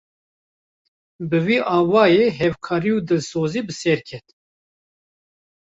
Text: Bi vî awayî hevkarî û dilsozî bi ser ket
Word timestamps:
Bi 1.29 1.37
vî 1.45 1.57
awayî 1.79 2.25
hevkarî 2.39 2.91
û 2.97 2.99
dilsozî 3.09 3.61
bi 3.67 3.73
ser 3.81 3.99
ket 4.09 4.25